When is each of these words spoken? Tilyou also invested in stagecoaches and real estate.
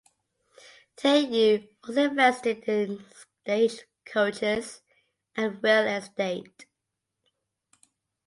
Tilyou 0.97 1.67
also 1.87 2.03
invested 2.09 2.63
in 2.67 3.05
stagecoaches 3.43 4.81
and 5.35 5.61
real 5.63 5.85
estate. 5.85 6.65